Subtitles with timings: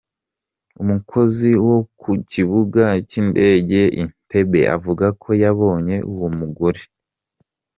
[0.81, 6.99] Umukozi wok u kibuga cy’ indege Entebbe avuga ko yabonye uwo mugore yariyahuye.